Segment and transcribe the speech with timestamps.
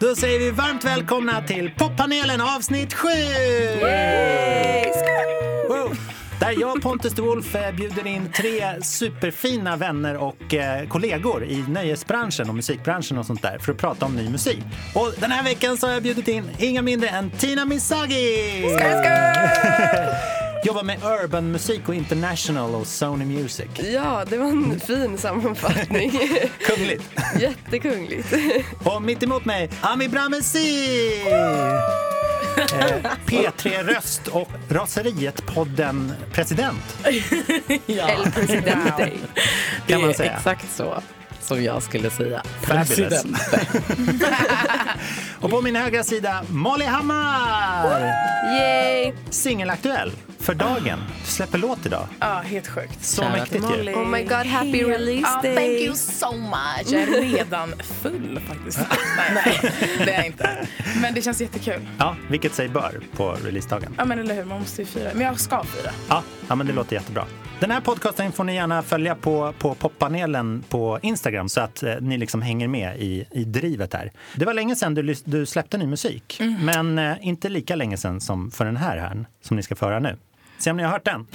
[0.00, 3.08] Då säger vi varmt välkomna till poppanelen avsnitt 7!
[5.68, 5.96] Wow.
[6.40, 11.64] Där jag, Pontus de Wolf, eh, bjuder in tre superfina vänner och eh, kollegor i
[11.68, 14.62] nöjesbranschen och musikbranschen och sånt där för att prata om ny musik.
[14.94, 18.62] Och den här veckan så har jag bjudit in inga mindre än Tina Misagi!
[20.64, 23.66] Jobbar med urban musik och international och Sony Music.
[23.92, 26.10] Ja, det var en fin sammanfattning.
[26.66, 27.02] Kungligt!
[27.40, 28.34] Jättekungligt.
[28.84, 31.22] Och mitt emot mig, Ami Bramesi!
[32.72, 36.96] Eh, P3-röst och Raseriet-podden president,
[37.86, 39.10] El Presidente.
[39.86, 40.32] kan man Det är säga.
[40.36, 41.02] exakt så
[41.40, 42.42] som jag skulle säga.
[42.62, 43.24] Fabulous.
[45.40, 48.12] Och på min högra sida, Molly Hammar!
[48.58, 49.12] Yay!
[49.30, 50.98] Singelaktuell för dagen.
[51.24, 52.06] Du släpper låt idag.
[52.20, 53.04] Ja, helt sjukt.
[53.04, 53.94] Så Shoutout mäktigt till ju.
[53.94, 53.94] Molly.
[53.94, 55.84] Oh my god, happy release Ja, thank day.
[55.84, 56.86] you so much.
[56.92, 58.78] Jag är redan full faktiskt.
[59.16, 59.32] nej,
[59.62, 60.66] nej, det är jag inte.
[61.02, 61.88] Men det känns jättekul.
[61.98, 63.94] Ja, vilket sig bör på releasedagen.
[63.98, 65.10] Ja, men eller hur, man måste ju fira.
[65.14, 65.90] Men jag ska fira.
[66.08, 67.24] Ja, ja, men det låter jättebra.
[67.60, 71.94] Den här podcasten får ni gärna följa på, på poppanelen på Instagram så att eh,
[72.00, 74.12] ni liksom hänger med i, i drivet här.
[74.36, 78.20] Det var länge sedan du, du släppte ny musik, men eh, inte lika länge sedan
[78.20, 80.16] som för den här, här som ni ska föra nu.
[80.58, 81.26] Se om ni har hört den.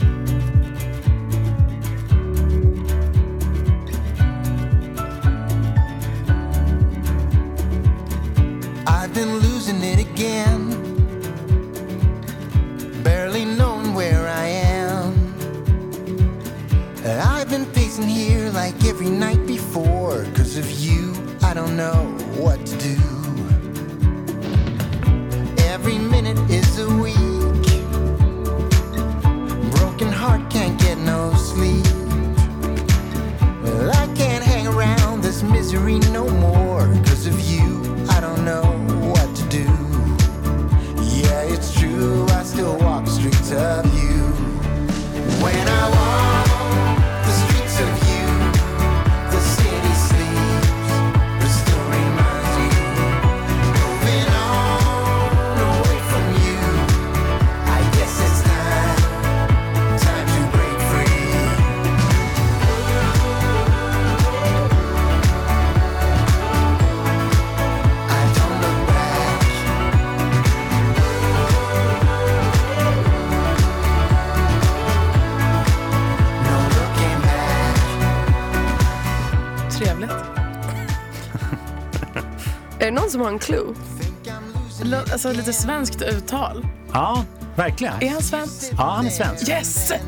[8.86, 10.75] I've been losing it again.
[17.96, 20.26] Pacing here like every night before.
[20.36, 21.96] Cause of you, I don't know
[22.36, 22.98] what to do.
[25.64, 27.16] Every minute is a week.
[29.78, 31.86] Broken heart can't get no sleep.
[33.64, 36.82] Well, I can't hang around this misery no more.
[37.08, 38.64] Cause of you, I don't know
[39.14, 39.68] what to do.
[41.02, 44.20] Yeah, it's true, I still walk the streets of you.
[45.42, 46.35] When I walk
[83.16, 83.74] som har en clue?
[84.82, 86.68] Lå- Alltså lite svenskt uttal.
[86.94, 87.24] Ja,
[87.56, 87.94] verkligen.
[88.04, 88.70] Är han svensk?
[88.72, 89.50] Ja, han är svensk.
[89.50, 89.92] Yes!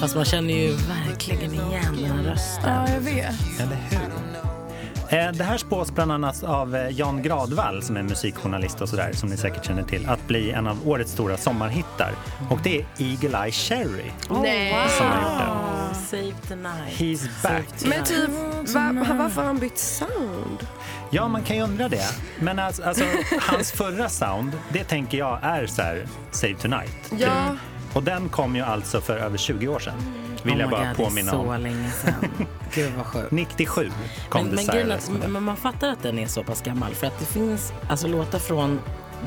[0.00, 2.62] Fast man känner ju verkligen igen den här rösten.
[2.74, 3.60] Ja, jag vet.
[3.60, 5.18] Eller hur?
[5.18, 9.10] Eh, Det här spås bland annat av eh, Jan Gradvall som är musikjournalist och sådär
[9.14, 12.12] som ni säkert känner till att bli en av årets stora sommarhittar.
[12.50, 14.10] Och det är Eagle Eye Cherry
[14.42, 14.88] Nej.
[14.98, 15.81] som har gjort det.
[16.12, 16.98] Save tonight.
[16.98, 17.64] He's back.
[17.84, 18.28] Men typ,
[18.74, 20.66] va, varför har han bytt sound?
[21.10, 22.08] Ja, man kan ju undra det.
[22.40, 23.04] Men alltså, alltså
[23.40, 27.10] hans förra sound, det tänker jag är så här Save Tonight.
[27.10, 27.20] typ.
[27.20, 27.56] Ja.
[27.92, 29.94] Och den kom ju alltså för över 20 år sedan.
[30.42, 31.60] Vill oh jag bara God, påminna det är så om.
[31.62, 32.14] länge sedan.
[32.74, 33.30] Gud vad sjukt.
[33.30, 33.90] 97
[34.28, 35.06] kom Men, men, Desireless.
[35.06, 37.24] grejen är att- men man fattar att den är så pass gammal för att det
[37.24, 38.80] finns alltså, låtar från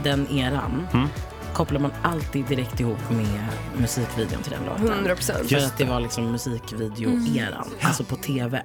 [0.03, 1.07] den eran Mm.
[1.55, 3.27] Kopplar man alltid direkt ihop med
[3.77, 4.87] musikvideon till den låten.
[4.93, 5.49] 100 procent.
[5.49, 8.63] För att det var liksom musikvideo-eran, alltså på tv.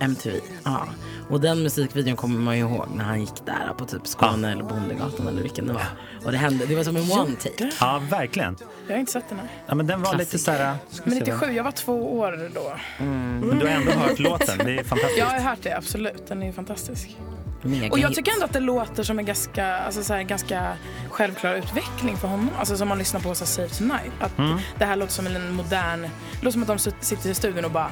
[0.00, 0.40] MTV.
[0.64, 0.88] Ja.
[1.30, 4.64] Och den musikvideon kommer man ju ihåg när han gick där på typ Skåne eller
[4.64, 5.82] Bondegatan eller vilken det var.
[6.24, 7.70] Och det hände, det var som en one take.
[7.80, 8.56] Ja, verkligen.
[8.86, 9.48] Jag har inte sett den här.
[9.66, 10.58] Ja, men den var lite så här...
[11.04, 12.72] Men se vad- 97, jag var två år då.
[13.04, 14.58] Men du har ändå hört låten.
[14.58, 15.18] Det är fantastiskt.
[15.18, 16.26] Jag har hört det, absolut.
[16.28, 17.16] Den är fantastisk.
[17.62, 20.72] Mega Och jag tycker ändå att det låter som en ganska, alltså så här, ganska
[21.10, 22.50] självklar utveckling för honom.
[22.58, 24.12] Alltså som man lyssnar på så här, Save Tonight.
[24.20, 24.32] Att
[24.78, 26.08] Det här låter som en modern, det
[26.40, 27.90] låter som att de sit- sitter i studion och bara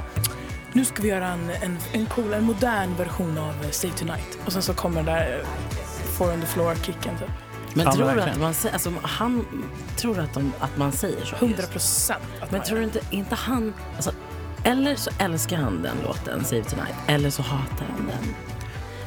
[0.72, 4.38] nu ska vi göra en, en, en cool, en modern version av Save Tonight.
[4.46, 5.46] Och sen så kommer den där eh,
[6.18, 7.28] Four on the floor-kicken typ.
[7.74, 9.46] Men Ja, tror du att man säger, alltså han
[9.96, 11.36] tror att, de, att man säger så?
[11.36, 11.72] 100 just?
[11.72, 12.22] procent.
[12.50, 14.12] Men tror du inte, inte han, alltså,
[14.64, 18.34] eller så älskar han den låten, Save Tonight, eller så hatar han den.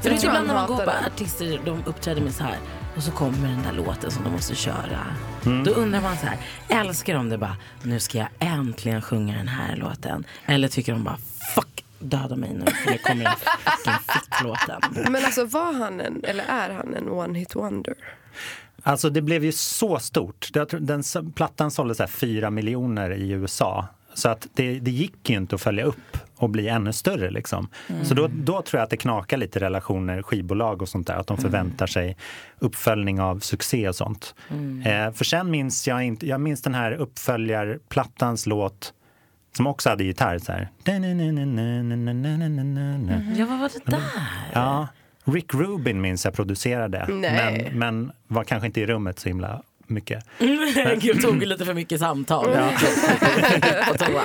[0.01, 2.57] För det är ibland när man går på artister, de uppträder med så här
[2.95, 5.05] och så kommer den där låten som de måste köra.
[5.45, 5.63] Mm.
[5.63, 6.37] Då undrar man så här,
[6.67, 10.25] älskar de det bara, nu ska jag äntligen sjunga den här låten?
[10.45, 11.17] Eller tycker de bara,
[11.55, 15.11] fuck, döda mig nu för nu kommer den fucking fittlåten.
[15.11, 17.93] Men alltså var han en, eller är han en one hit wonder?
[18.83, 20.49] Alltså det blev ju så stort.
[20.79, 21.03] Den
[21.35, 23.87] plattan sålde så här 4 miljoner i USA.
[24.19, 27.31] Så att det, det gick ju inte att följa upp och bli ännu större.
[27.31, 27.67] Liksom.
[28.03, 31.15] Så då, då tror jag att det knakar lite relationer, skivbolag och sånt där.
[31.15, 32.17] Att de förväntar sig
[32.59, 34.35] uppföljning av succé och sånt.
[34.85, 38.93] Eh, för sen minns jag inte, jag minns den här uppföljarplattans låt
[39.57, 40.69] som också hade gitarr så här.
[43.37, 44.01] Ja, vad var det där?
[44.53, 44.87] Ja,
[45.23, 47.69] Rick Rubin minns jag producerade, Nej.
[47.73, 50.25] men, men var kanske inte i rummet så himla mycket.
[51.01, 52.45] Gud, tog lite för mycket samtal.
[53.97, 54.23] Toa.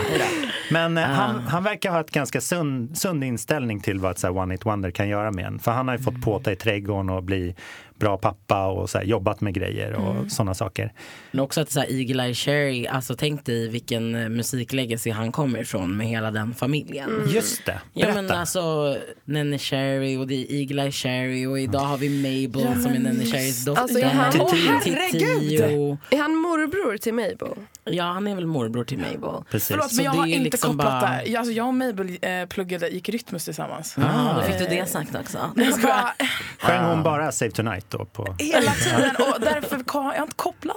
[0.70, 4.26] Men eh, han, han verkar ha ett ganska sund, sund inställning till vad ett så
[4.26, 5.58] här One Hit Wonder kan göra med en.
[5.58, 7.55] För han har ju fått påta i trädgården och bli
[7.99, 10.93] bra pappa och så här, jobbat med grejer och sådana saker.
[11.31, 15.32] Men också att så här, Eagle Eye Cherry, alltså tänk dig vilken eh, musiklegacy han
[15.32, 17.11] kommer ifrån med hela den familjen.
[17.29, 18.23] Just det, Ja berätta.
[18.23, 22.82] men alltså Nenne Cherry och det är Eagle Eye Cherry och idag har vi Mabel
[22.82, 23.82] som är Nenne Cherrys dotter.
[23.82, 24.44] Alltså, är han- Titio.
[24.44, 25.99] Åh, herregud!
[26.11, 27.58] Är han morbror till Mabel?
[27.85, 29.44] Ja han är väl morbror till Mabel.
[29.50, 29.69] Precis.
[29.69, 31.25] Förlåt Så men jag det har inte liksom kopplat bara-.
[31.26, 33.94] Jag, alltså, jag och Mabel eh, pluggade, gick Rytmus tillsammans.
[33.99, 35.38] Ja, då fick du det sagt också.
[36.58, 38.04] Sjöng hon bara Save Tonight då?
[38.04, 40.76] På, hela tiden och därför har jag inte kopplat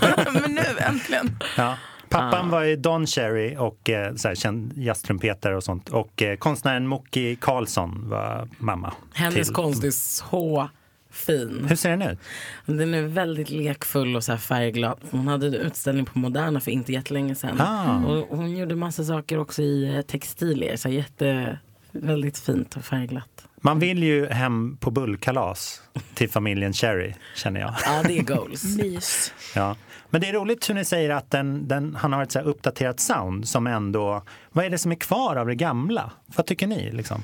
[0.00, 0.26] det.
[0.40, 1.38] men nu äntligen.
[1.56, 1.76] ja.
[2.08, 5.88] Pappan var ju Don Cherry och eh, så här, känd jazztrumpetare och sånt.
[5.88, 8.92] Och eh, konstnären Moki Karlsson var mamma.
[9.12, 10.68] Hennes till- konst är så
[11.10, 11.66] fin.
[11.68, 12.18] Hur ser den ut?
[12.66, 14.98] Den är väldigt lekfull och så här färgglad.
[15.10, 17.60] Hon hade en utställning på Moderna för inte jättelänge sedan.
[17.60, 17.96] Ah.
[18.06, 20.76] Och hon gjorde massa saker också i eh, textilier.
[20.76, 21.58] Så jätte,
[21.92, 23.46] väldigt fint och färgglatt.
[23.64, 25.82] Man vill ju hem på bullkalas
[26.14, 27.74] till familjen Cherry, känner jag.
[27.84, 28.64] Ja, det är goals.
[28.78, 29.34] Mys.
[29.54, 29.76] Ja.
[30.10, 32.46] Men det är roligt hur ni säger att den, den, han har ett så här
[32.46, 34.22] uppdaterat sound som ändå...
[34.52, 36.10] Vad är det som är kvar av det gamla?
[36.36, 36.92] Vad tycker ni?
[36.92, 37.22] Liksom?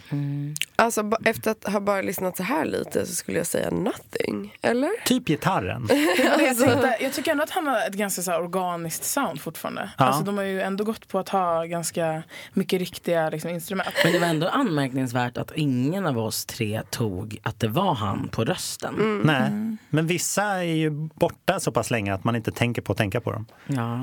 [0.76, 4.54] Alltså ba- efter att ha bara lyssnat så här lite så skulle jag säga nothing.
[4.62, 4.90] Eller?
[5.04, 5.88] Typ gitarren.
[6.18, 9.90] Jag, tänkte, jag tycker ändå att han har ett ganska så här organiskt sound fortfarande.
[9.98, 10.04] Ja.
[10.04, 12.22] Alltså, de har ju ändå gått på att ha ganska
[12.52, 13.88] mycket riktiga liksom, instrument.
[14.04, 18.28] Men det var ändå anmärkningsvärt att ingen av oss tre tog att det var han
[18.28, 19.20] på rösten.
[19.24, 19.50] Nej.
[19.90, 23.20] Men vissa är ju borta så pass länge att man inte tänker på att tänka
[23.20, 23.46] på dem.
[23.66, 23.74] Ja,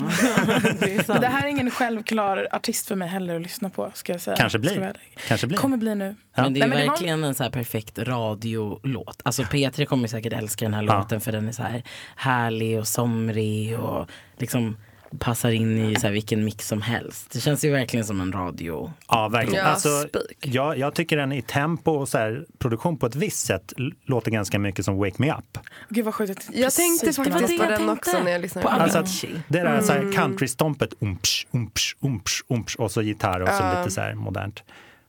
[0.79, 1.21] det är sant.
[1.21, 3.91] det här är ingen självklar artist för mig heller att lyssna på.
[3.93, 4.37] Ska jag säga.
[4.37, 4.93] Kanske blir.
[5.27, 5.57] Kanske blir.
[5.57, 6.15] Kommer bli nu.
[6.35, 9.21] Men det är Nej, men det var- verkligen en så här perfekt radiolåt.
[9.23, 10.97] Alltså P3 kommer säkert älska den här Ja.
[10.99, 11.83] låten för den är så här
[12.15, 14.77] härlig och somrig och liksom
[15.19, 17.31] passar in i så här vilken mix som helst.
[17.31, 18.93] Det känns ju verkligen som en radio.
[19.07, 19.65] Ja, verkligen.
[19.65, 20.07] Ja, alltså,
[20.41, 23.73] jag, jag tycker den i tempo och så här, produktion på ett visst sätt
[24.05, 25.57] låter ganska mycket som Wake Me Up.
[25.89, 26.49] Gud vad sjukt.
[26.53, 27.93] Jag tänkte precis på den faktiskt det på den tänkte.
[28.11, 28.67] också när jag lyssnade.
[28.67, 28.73] På.
[28.73, 33.47] Alltså att det där så här countrystompet, umpsch, umpsch, umpsch, umpsch och så gitarr och
[33.47, 33.79] så Ja.
[33.79, 34.63] lite så här modernt.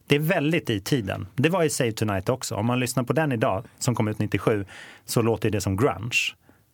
[0.07, 1.27] Det är väldigt i tiden.
[1.37, 2.55] Det var i Save Tonight också.
[2.55, 4.65] Om man lyssnar på den idag, som kom ut 97,
[5.07, 6.17] så låter det som grunge.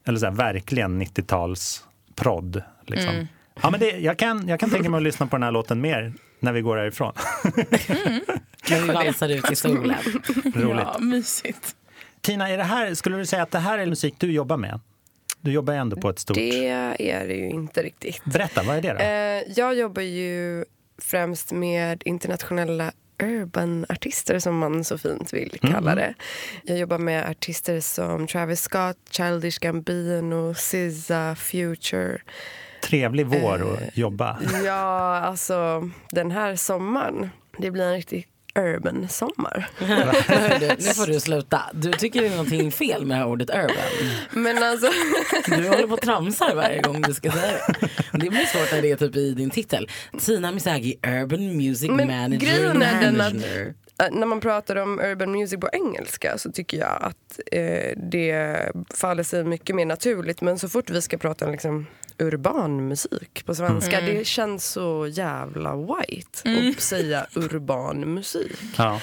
[0.07, 1.85] Eller så här, verkligen 90-tals
[2.15, 2.63] prod.
[2.87, 3.29] Liksom.
[3.63, 5.81] Ja, men det, jag, kan, jag kan tänka mig att lyssna på den här låten
[5.81, 7.13] mer när vi går härifrån.
[8.71, 9.95] När vi valsar ut i solen.
[10.55, 10.87] Roligt.
[10.87, 11.77] Ja, mysigt.
[12.21, 14.81] Tina, är det här, skulle du säga att det här är musik du jobbar med?
[15.41, 16.35] Du jobbar ju ändå på ett stort...
[16.35, 18.25] Det är det ju inte riktigt.
[18.25, 18.99] Berätta, vad är det då?
[18.99, 20.65] Eh, jag jobbar ju
[20.99, 22.93] främst med internationella
[23.23, 26.15] urban-artister som man så fint vill kalla det.
[26.63, 32.19] Jag jobbar med artister som Travis Scott, Childish Gambino, SZA, Future.
[32.83, 34.39] Trevlig vår att jobba.
[34.65, 39.69] Ja, alltså den här sommaren, det blir en riktig urban-sommar.
[40.79, 41.63] Nu får du sluta.
[41.73, 44.13] Du tycker det är någonting fel med det här ordet urban.
[44.31, 44.91] Men alltså,
[45.47, 47.89] Du håller på och tramsar varje gång du ska säga det.
[48.19, 49.89] Det blir svårt när det är typ i din titel.
[50.21, 52.39] Tina Misagi, Urban Music Men Manager.
[52.47, 53.35] grejen är den att-.
[53.35, 53.73] Eh,
[54.11, 58.59] när man pratar om urban music på engelska så tycker jag att eh, det
[58.95, 60.41] faller sig mycket mer naturligt.
[60.41, 61.87] Men så fort vi ska prata om liksom,
[62.19, 68.59] urban musik på svenska, det känns så jävla white att säga urban musik.
[68.77, 69.01] Ja.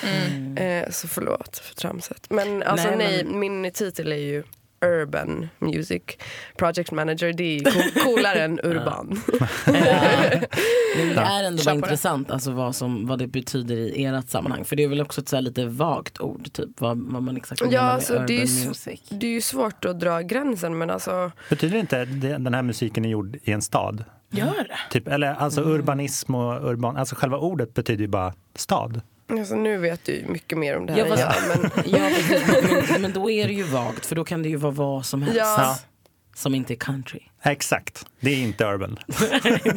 [0.64, 2.28] Eh, så förlåt för tramset.
[2.30, 4.44] Men alltså Nej, nej, men- min titel är ju
[4.82, 6.02] Urban Music
[6.58, 7.34] Project Manager.
[7.34, 9.22] Det är coolare än urban.
[10.98, 14.66] Men det är ändå bara intressant alltså vad, som, vad det betyder i ert sammanhang.
[14.66, 17.38] För det är väl också ett så här lite vagt ord, typ vad, vad man
[17.38, 19.02] exakt menar Ja, med alltså, urban det, är music.
[19.10, 22.62] det är ju svårt att dra gränsen men alltså Betyder det inte att den här
[22.62, 24.04] musiken är gjord i en stad?
[24.32, 24.78] Gör det?
[24.92, 29.02] Typ, eller alltså urbanism och urban, alltså själva ordet betyder ju bara stad.
[29.30, 32.10] Alltså, nu vet du mycket mer om det här Ja, jag, men Ja,
[32.92, 35.22] men, men då är det ju vagt för då kan det ju vara vad som
[35.22, 35.38] helst.
[35.40, 35.78] Ja.
[36.36, 37.20] Som inte är country.
[37.44, 38.06] Exakt.
[38.20, 39.00] Det är inte urban.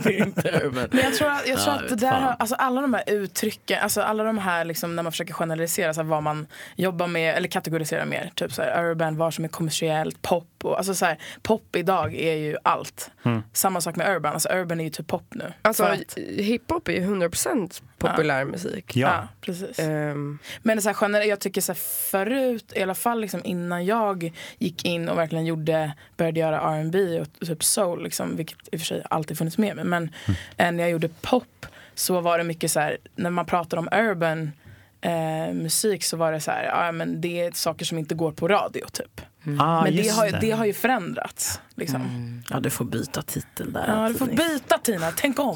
[0.03, 0.89] det är inte urban.
[0.91, 3.05] Men jag tror, att- jag tror Ja, att det där, har- alltså alla de här
[3.07, 7.07] uttrycken, alltså alla de här liksom, när man försöker generalisera så här, vad man jobbar
[7.07, 8.33] med eller kategorisera mer.
[8.35, 10.49] Typ så här, urban, vad som är kommersiellt, pop.
[10.65, 13.11] Och, alltså så här, pop idag är ju allt.
[13.53, 15.53] Samma sak med urban, alltså urban är ju typ pop nu.
[15.63, 18.97] Alltså att- hiphop är ju 100% populär musik.
[18.97, 19.09] Ja.
[19.09, 19.79] ja, precis.
[19.79, 21.79] Ehm, Men så här, generellt, jag tycker så här,
[22.11, 27.21] förut, i alla fall liksom, innan jag gick in och verkligen gjorde, började göra R&B
[27.21, 29.85] och typ soul, liksom, vilket i och för sig alltid funnits med mig.
[29.85, 30.11] Men
[30.57, 33.89] eh, när jag gjorde pop så var det mycket så här, när man pratar om
[33.93, 34.53] urban
[35.01, 38.33] eh, musik så var det så här, ja men det är saker som inte går
[38.33, 39.21] på radio typ.
[39.61, 41.61] Ah, men det har, ju- det har ju förändrats.
[41.75, 42.43] Liksom.
[42.51, 43.85] Ja, du får byta titel där.
[43.89, 45.53] Ja, du får byta Tina, tänk om.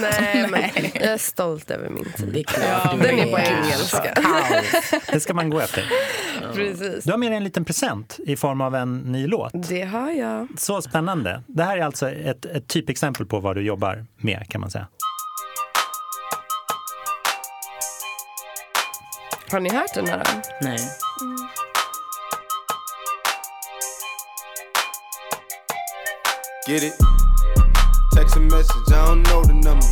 [0.00, 0.62] nej, men
[0.94, 2.28] jag är stolt över min tid.
[2.32, 4.14] Det Ja, Den är på engelska.
[5.12, 5.84] Det ska man gå efter.
[6.54, 7.04] Precis.
[7.04, 9.68] Du har med dig en liten present i form av en ny låt.
[9.68, 10.48] Det har jag.
[10.56, 11.42] Så spännande.
[11.46, 14.86] Det här är alltså ett, ett typexempel på vad du jobbar med kan man säga.
[19.50, 20.22] Har ni hört den här?
[20.62, 20.78] Nej.
[26.68, 26.92] Get it?
[28.12, 29.86] Text a message, I don't know the number.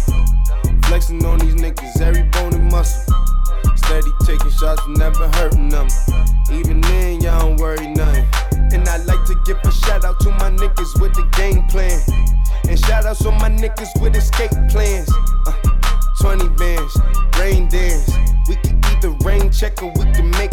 [0.87, 3.15] Flexing on these niggas, every bone and muscle.
[3.77, 5.89] Steady taking shots, never hurting them.
[6.53, 8.27] Even then, y'all don't worry nothing.
[8.77, 11.99] And I like to give a shout out to my niggas with the game plan.
[12.69, 15.09] And shout outs to my niggas with escape plans.
[15.47, 15.55] Uh,
[16.21, 16.95] 20 bands,
[17.39, 18.13] rain dance.
[18.51, 20.53] We can either rain check or we can make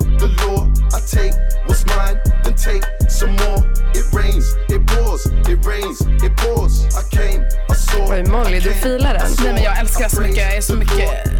[0.21, 0.61] the law.
[0.97, 1.33] I take
[1.67, 3.61] what's mine, then take some more.
[3.99, 6.73] It rains, it pours, it rains, it pours.
[6.95, 8.13] I came, I saw.
[8.13, 9.31] Oj, Molly, du filar den.
[9.43, 10.37] Nej, men jag älskar så mycket.
[10.37, 11.31] Jag är så mycket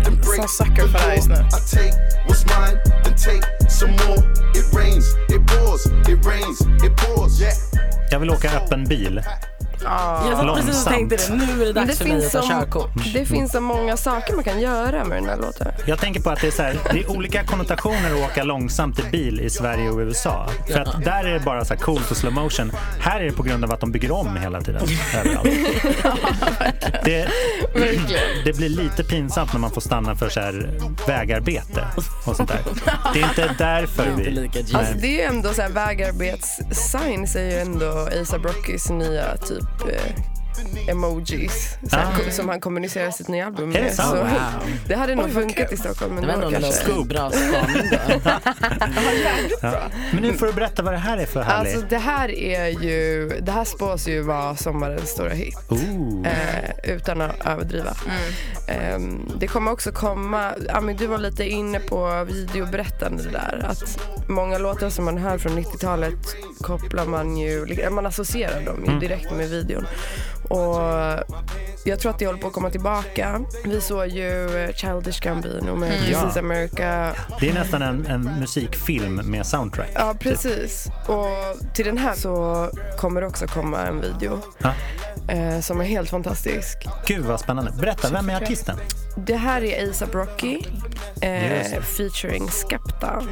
[0.48, 1.36] sån sucker för det här just nu.
[1.36, 1.94] I take
[2.28, 4.20] what's mine, then take some more.
[4.54, 7.42] It rains, it pours, it rains, it pours.
[7.42, 7.54] Yeah.
[8.10, 9.22] Jag vill åka öppen bil.
[9.84, 11.36] Jag satt precis och tänkte det.
[11.36, 13.14] Nu är det dags det för mig finns, att ta så, körkort.
[13.14, 15.68] det finns så många saker man kan göra med den här låten.
[15.86, 19.00] Jag tänker på att det är, så här, det är olika konnotationer att åka långsamt
[19.00, 20.48] i bil i Sverige och USA.
[20.68, 22.72] För att där är det bara så här coolt och slow motion.
[23.00, 24.82] Här är det på grund av att de bygger om hela tiden.
[25.20, 25.50] Överallt.
[27.04, 27.28] Det,
[28.46, 30.70] det blir lite pinsamt när man får stanna för så här
[31.08, 31.88] vägarbete
[32.26, 32.60] och sånt där.
[33.14, 34.50] Det är inte därför vi...
[34.74, 39.64] Alltså, det är ju ändå så här, vägarbetssigns är ju ändå ASAP Rockys nya typ
[39.88, 40.14] eh,
[40.90, 42.32] emojis så här, Ah.
[42.32, 43.94] som han kommunicerar sitt nya album det med.
[43.94, 44.28] Så Wow.
[44.88, 45.74] det hade nog Oj, funkat kul.
[45.74, 46.88] i Stockholm Det var ändå ändå en kanske.
[46.92, 47.90] ganska bra spaning
[49.62, 49.80] då.
[50.14, 51.72] Men nu får du berätta vad det här är för härlig...
[51.72, 55.58] Alltså det här är ju, det här spås ju vara sommarens stora hit.
[56.26, 57.94] Eh, utan att överdriva.
[58.68, 59.00] Eh,
[59.40, 63.66] det kommer också komma, ja, men du var lite inne på videoberättande där.
[63.70, 64.00] Att
[64.30, 66.14] många låtar som man hör från 90-talet
[66.62, 69.86] kopplar man ju, man associerar dem ju direkt med videon.
[70.52, 71.24] Och
[71.86, 73.42] jag tror att det håller på att komma tillbaka.
[73.66, 76.30] Vi såg ju Childish Gambino med This Ja.
[76.30, 77.16] is America.
[77.40, 79.90] Det är nästan en, en musikfilm med soundtrack.
[79.94, 80.88] Ja, precis.
[81.08, 81.28] Och
[81.76, 84.74] till den här så kommer det också komma en video Ja.
[85.34, 86.78] eh, som är helt fantastisk.
[87.08, 87.72] Gud vad spännande.
[87.72, 88.78] Berätta, vem är artisten?
[89.18, 90.60] Det här är ASAP Rocky
[91.22, 93.24] eh, featuring Skepta.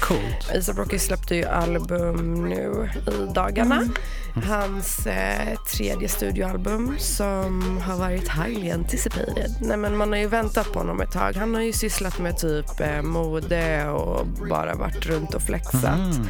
[0.00, 0.56] Coolt.
[0.58, 3.74] ASAP Rocky släppte ju album nu i dagarna.
[3.76, 3.94] Mm.
[4.42, 9.50] Hans eh, tredje studioalbum som har varit highly anticipated.
[9.60, 11.32] Nej, men man har ju väntat på honom ett tag.
[11.36, 16.26] Han har ju sysslat med typ eh, mode och bara varit runt och flexat Mm.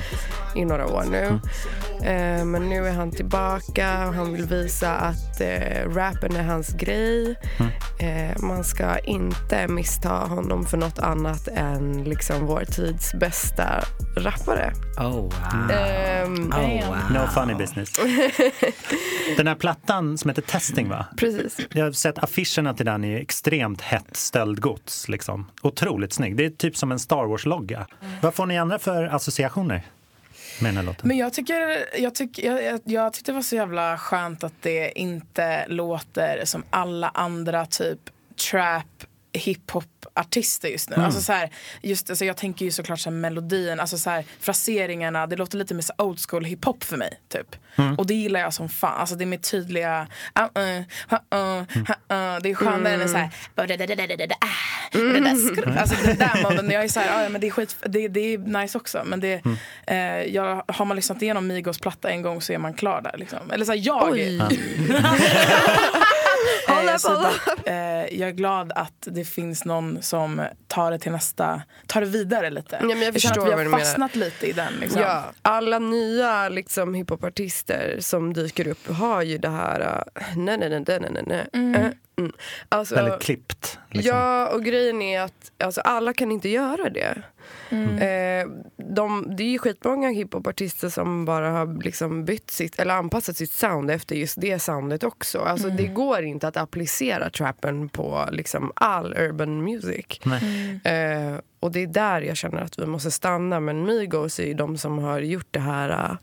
[0.57, 1.41] i några år nu.
[2.07, 6.69] Eh, men nu är han tillbaka och han vill visa att eh, rappen är hans
[6.69, 7.35] grej.
[7.99, 13.85] Eh, man ska inte missta honom för något annat än liksom vår tids bästa
[14.17, 14.73] rappare.
[14.99, 15.31] Oh wow.
[15.71, 16.97] Ehm, Oh, wow.
[17.11, 17.94] No funny business.
[19.37, 21.07] Den här plattan som heter Testing va?
[21.17, 21.59] Precis.
[21.73, 25.09] Jag har sett affischerna till den i extremt hett stöldgods.
[25.09, 25.51] Liksom.
[25.63, 26.37] Otroligt snygg.
[26.37, 27.87] Det är typ som en Star Wars-logga.
[28.23, 29.83] Vad får ni andra för associationer?
[31.03, 34.63] Men jag tycker, jag, tycker, jag, jag, jag tyckte det var så jävla skönt att
[34.63, 37.99] det inte låter som alla andra typ
[38.51, 40.95] trap hiphop-artister just nu.
[40.97, 41.07] Mm.
[41.07, 41.51] Alltså så här,
[41.83, 45.59] just, alltså jag tänker ju såklart så här melodin, alltså så här, fraseringarna, det låter
[45.59, 47.21] lite mer så old school hiphop för mig.
[47.33, 47.57] Typ.
[47.77, 47.95] Mm.
[47.99, 49.01] Och det gillar jag som fan.
[49.01, 50.07] Alltså det är med tydliga...
[50.39, 50.83] Uh, uh, uh,
[51.35, 53.31] uh, uh, det är skönare än så här...
[53.55, 54.49] bara da, da, da, da, da, da, ah,
[54.99, 55.13] Mm.
[55.13, 57.47] det där skru- Alltså den där moden, jag är så här, "Ah, ja, men det
[57.47, 59.03] är skit, det, det är nice också.
[59.07, 59.57] Men det, Mm.
[59.87, 63.15] eh, jag, har man lyssnat igenom Migos platta en gång så är man klar där.
[63.19, 63.51] Liksom.
[63.51, 64.39] Eller så här, jag Oj.
[66.69, 67.75] Håll upp, så håll att, eh,
[68.19, 72.51] jag är glad att det finns någon som tar det till nästa, tar det vidare
[72.51, 72.79] lite.
[72.81, 73.79] men jag känner förstår att vi vad har menar.
[73.79, 74.73] fastnat lite i den.
[74.81, 75.01] Liksom.
[75.01, 79.81] Ja, alla nya liksom, hiphopartister som dyker upp har ju det här...
[79.81, 81.47] Uh, nej, nej, nej, nej, nej, nej.
[81.53, 81.93] Mm.
[82.17, 82.33] Mm.
[82.69, 83.79] Alltså, Väldigt klippt.
[83.91, 84.17] Liksom.
[84.17, 87.23] Ja, och grejen är att alltså, alla kan inte göra det.
[87.71, 93.37] Eh, de, det är ju skitmånga hiphopartister som bara har liksom bytt sitt, eller anpassat
[93.37, 95.39] sitt sound efter just det soundet också.
[95.39, 100.21] Alltså, Det går inte att applicera trappen på liksom, all urban music.
[100.25, 100.81] Nej.
[100.85, 103.61] Eh, och det är där jag känner att vi måste stanna.
[103.61, 106.19] Men Migos är ju de som har gjort det här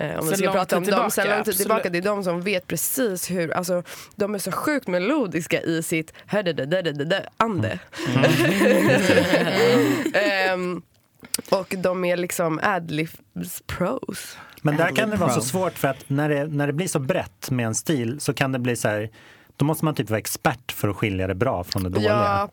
[0.00, 1.58] Eh, om vi ska prata om tid dem sen tillbaka, lång tid absolut.
[1.58, 1.90] tillbaka.
[1.90, 3.82] Det är de som vet precis hur, alltså
[4.16, 6.12] de är så sjukt melodiska i sitt
[7.36, 7.78] ande.
[10.14, 10.82] Ehm,
[11.50, 14.36] och de är liksom adlibs pros.
[14.62, 16.98] Men där kan det vara så svårt för att när det, när det blir så
[16.98, 19.10] brett med en stil så kan det bli så här,
[19.56, 22.10] då måste man typ vara expert för att skilja det bra från det dåliga.
[22.10, 22.48] Ja,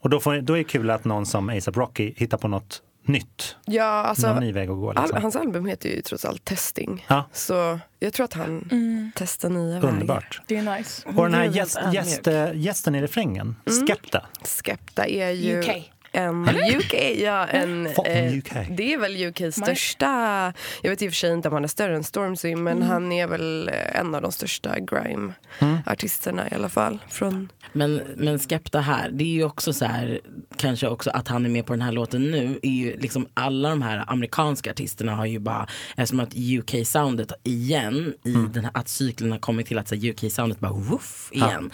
[0.00, 2.82] Och då, får, då är det kul att någon som ASAP Rocky hittar på något
[3.08, 4.90] nytt, ja alltså, någon ny väg att gå.
[4.90, 5.22] all, Liksom.
[5.22, 7.06] hans album heter ju trots allt Testing.
[7.08, 7.24] Ja.
[7.32, 9.88] Så jag tror att han testar nya vägar.
[9.88, 10.40] Underbart.
[10.46, 11.08] Det är nice.
[11.08, 14.26] Och den här gäst, gäst, gästen i refrängen, Skepta.
[14.42, 15.92] Skepta är ju UK.
[16.16, 18.32] En UK, ja, en, eh.
[18.70, 21.68] Det är väl UKs största, jag vet i och för sig inte om han är
[21.68, 26.68] större än Stormzy men han är väl eh, en av de största grime-artisterna i alla
[26.68, 26.98] fall.
[27.08, 30.20] Från, Men, men Skepta här, det är ju också så här,
[30.56, 33.68] kanske också att han är med på den här låten nu, är ju liksom alla
[33.68, 38.88] de här amerikanska artisterna har ju bara, eftersom att UK-soundet igen, i den här, att
[38.88, 41.70] cykeln har kommit till att UK-soundet bara woof igen.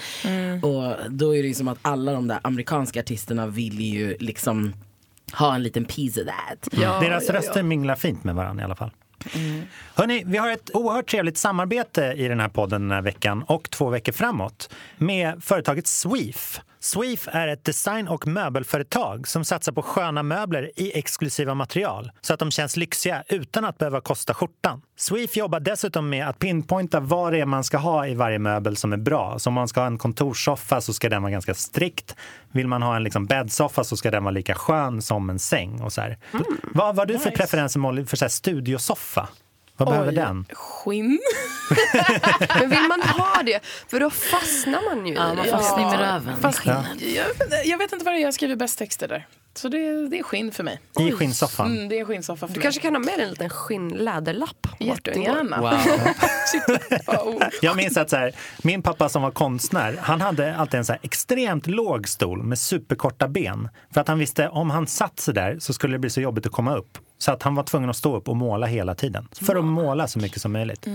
[0.63, 4.75] Och då är det ju som att alla de där amerikanska artisterna vill ju liksom
[5.33, 6.69] ha en liten piece of that.
[6.73, 8.91] ja, Deras ja, röster minglar fint med varandra i alla fall.
[9.95, 13.71] Hörrni, vi har ett oerhört trevligt samarbete i den här podden den här veckan och
[13.71, 16.61] två veckor framåt med företaget Sweef.
[16.85, 22.35] Sweef är ett design och möbelföretag som satsar på sköna möbler i exklusiva material så
[22.35, 24.83] att de känns lyxiga utan att behöva kosta skjortan.
[24.97, 28.77] Sweef jobbar dessutom med att pinpointa vad det är man ska ha i varje möbel
[28.77, 29.39] som är bra.
[29.39, 32.17] Så om man ska ha en kontorssoffa så ska den vara ganska strikt.
[32.53, 35.81] Vill man ha en liksom bäddsoffa så ska den vara lika skön som en säng.
[35.81, 36.19] Och så här.
[36.75, 37.43] Vad vad har du för Nice.
[37.43, 39.29] preferenser Molly för så här studiosoffa?
[39.77, 40.15] Vad behöver Oj.
[40.15, 40.47] den?
[40.53, 41.21] Skinn.
[42.61, 43.61] Men vill man ha det?
[43.89, 46.37] För då fastnar man ju Ja, man fastnar med röven.
[46.41, 46.85] Fast Ja.
[46.99, 47.27] jag,
[47.67, 49.27] jag vet inte vad det är jag skriver bäst texter där.
[49.55, 50.81] Så det, det är skinn för mig.
[51.01, 51.73] I skinnsoffan?
[51.73, 52.63] Mm, det är skinnsoffa för Du mig.
[52.63, 54.67] kanske kan ha med dig en liten skinnläderlapp.
[54.79, 55.61] Jättegärna.
[55.61, 57.41] Wow.
[57.63, 58.33] Jag minns att så här,
[58.63, 62.59] min pappa som var konstnär, han hade alltid en så här extremt låg stol med
[62.59, 63.69] superkorta ben.
[63.95, 66.47] För att han visste om han satt sig där så skulle det bli så jobbigt
[66.47, 66.99] att komma upp.
[67.23, 69.29] Så att han var tvungen att stå upp och måla hela tiden.
[69.33, 70.87] För att måla så mycket som möjligt.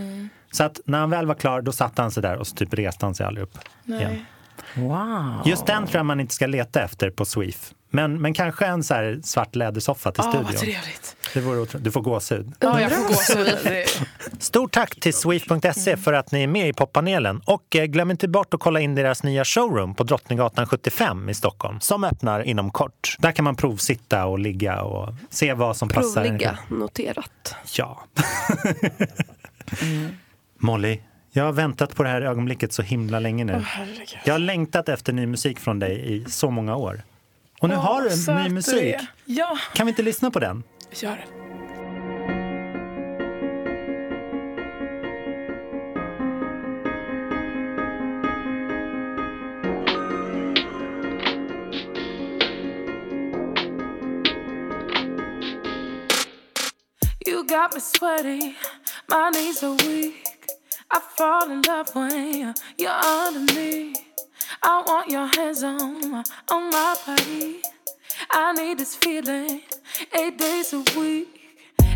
[0.51, 2.73] Så att när han väl var klar, då satte han sig där och så typ
[2.73, 3.57] reste han sig aldrig upp.
[3.85, 3.99] igen.
[4.75, 4.87] Nej.
[4.87, 5.41] Wow.
[5.45, 7.73] Just den tror jag man inte ska leta efter på Sweef.
[7.89, 10.59] Men, men kanske en så här svart lädersoffa till Ah, vad studion.
[10.59, 11.15] trevligt.
[11.33, 12.53] Det vore otro- du får gåshud.
[12.59, 13.37] Ja, jag får gå så
[13.69, 13.85] det,
[14.39, 17.41] Stort tack till Sweef.se för att ni är med i poppanelen.
[17.45, 21.33] Och eh, glöm inte bort att kolla in deras nya showroom på Drottninggatan 75 i
[21.33, 23.15] Stockholm som öppnar inom kort.
[23.19, 26.21] Där kan man provsitta och ligga och se vad som passar.
[26.21, 27.55] en Provligga, noterat.
[27.77, 28.03] Ja.
[30.59, 30.99] Molly,
[31.31, 33.61] jag har väntat på det här ögonblicket så himla länge nu.
[33.65, 34.17] herregud.
[34.25, 37.01] Jag har längtat efter ny musik från dig i så många år.
[37.61, 38.95] Och nu Åh, har du ny musik.
[39.25, 40.63] Ja, Kan vi inte lyssna på den?
[40.91, 41.23] gör det.
[57.25, 58.55] You got me sweaty,
[59.09, 60.23] my knees are weak.
[60.91, 63.93] I fall in love when you're under me.
[64.63, 67.61] I want your hands on my, on my body.
[68.31, 69.61] I need this feeling
[70.13, 71.27] eight days a week.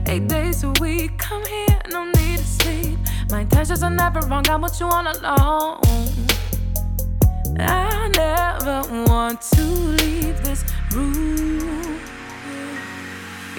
[0.07, 2.99] Eight days a week, come here, no need to sleep.
[3.29, 5.81] My intentions are never wrong, I want you all alone.
[7.59, 11.99] I never want to leave this room.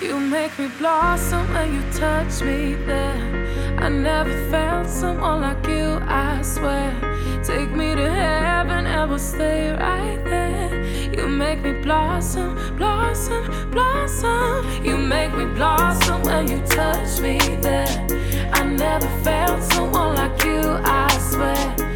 [0.00, 3.61] You make me blossom when you touch me there.
[3.82, 6.94] I never felt someone like you, I swear.
[7.42, 10.84] Take me to heaven and we'll stay right there.
[11.12, 14.84] You make me blossom, blossom, blossom.
[14.84, 18.06] You make me blossom when you touch me there.
[18.52, 21.91] I never felt someone like you, I swear.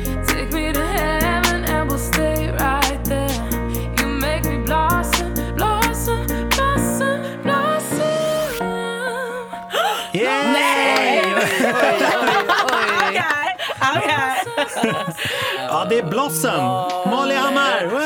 [15.69, 16.65] Ja, det är Blossom!
[17.07, 17.85] Molly Hammar!
[17.85, 18.03] Wow!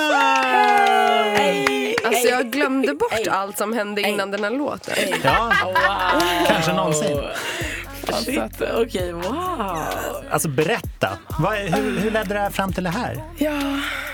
[2.05, 4.95] Alltså jag glömde bort allt som hände innan den här låten.
[5.25, 5.53] Ja,
[6.47, 7.19] kanske någonsin.
[8.25, 9.79] Shit, okej, wow.
[10.31, 11.09] Alltså berätta,
[11.39, 13.25] Vad, hur, hur ledde det här fram till det här?
[13.39, 13.51] Ja,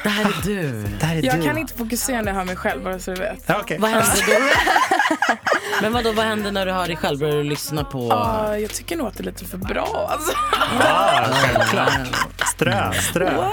[0.03, 0.85] Det här är du.
[1.01, 1.42] Det här är jag du.
[1.42, 3.44] kan inte fokusera när jag hör mig själv, bara så du vet.
[3.46, 3.79] Ja, okej.
[3.79, 5.37] Vad händer då?
[5.83, 7.18] Men vad då, vad händer när du hör dig själv?
[7.18, 8.09] Börjar du lyssna på...
[8.11, 10.09] Ja, jag tycker nog att det är lite för bra.
[10.12, 10.33] Alltså.
[10.81, 12.01] Ja, självklart.
[12.55, 13.49] Strö, strö.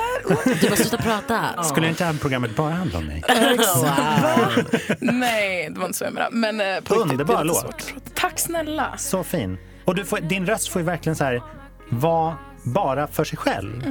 [0.62, 1.64] Du bara sluta prata.
[1.64, 3.24] Skulle inte det här programmet bara handla om mig?
[3.28, 4.64] Wow.
[5.00, 6.36] Nej, det var inte så jag menade.
[6.36, 7.94] Men, riktigt, Underbar låt.
[8.16, 8.94] Tack snälla.
[8.98, 9.58] Så fin.
[9.86, 11.42] Och du får, din röst får ju verkligen så här
[11.90, 13.84] vara bara för sig själv.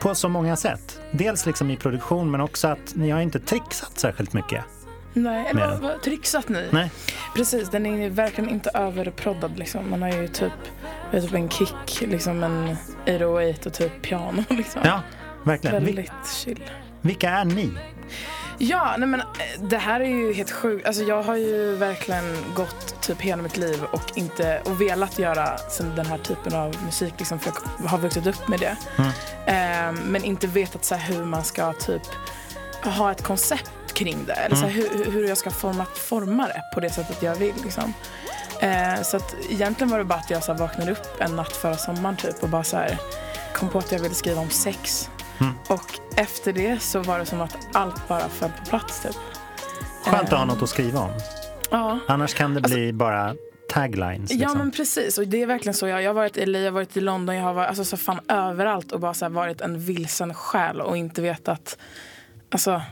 [0.00, 1.00] På så många sätt.
[1.10, 4.64] Dels liksom i produktion men också att ni har inte trixat särskilt mycket.
[5.16, 6.68] Nej, eller vad, vad trixat ni?
[6.72, 6.90] Nej.
[7.36, 9.90] Precis, den är verkligen inte överproddad liksom.
[9.90, 10.52] Man har ju typ,
[11.12, 14.80] typ en kick, liksom en 808 och typ piano liksom.
[14.84, 15.00] Ja,
[15.44, 15.76] verkligen.
[15.82, 16.12] Vil- Väldigt
[16.44, 16.70] chill.
[17.00, 17.70] vilka är ni?
[18.58, 19.26] Ja, nej men eh,
[19.60, 20.86] det här är ju helt sjukt.
[20.86, 25.58] Alltså jag har ju verkligen gått typ hela mitt liv och inte och velat göra
[25.96, 28.76] den här typen av musik liksom för jag har vuxit upp med det.
[29.46, 32.02] Eh, men inte vetat så hur man ska typ
[32.84, 34.32] ha ett koncept kring det.
[34.32, 37.54] Eller så här, hur, hur jag ska forma, forma det på det sättet jag vill.
[37.62, 37.94] Liksom.
[38.60, 41.52] Eh, så att egentligen var det bara att jag så här, vaknade upp en natt
[41.52, 42.98] förra sommaren typ och bara så här,
[43.54, 45.10] kom på att jag ville skriva om sex.
[45.68, 49.16] Och efter det så var det som att allt bara föll på plats typ.
[50.04, 51.10] Skönt att ha något att skriva om.
[51.78, 51.98] Ja.
[52.08, 53.34] Annars kan det bli bara
[53.68, 54.30] taglines.
[54.30, 54.58] Ja Liksom.
[54.58, 55.86] men precis och det är verkligen så.
[55.88, 57.84] Jag, jag har varit i LA, jag har varit i London, jag har varit alltså,
[57.84, 61.78] så fan överallt och bara så varit en vilsen själ och inte vetat.
[62.50, 62.82] Alltså,